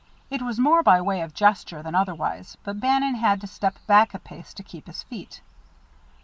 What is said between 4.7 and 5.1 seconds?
his